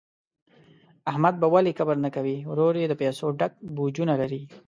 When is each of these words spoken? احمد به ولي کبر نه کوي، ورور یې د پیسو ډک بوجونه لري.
احمد 1.11 1.35
به 1.41 1.47
ولي 1.53 1.73
کبر 1.79 1.97
نه 2.05 2.09
کوي، 2.15 2.37
ورور 2.51 2.73
یې 2.81 2.87
د 2.89 2.93
پیسو 3.01 3.25
ډک 3.39 3.53
بوجونه 3.75 4.13
لري. 4.21 4.41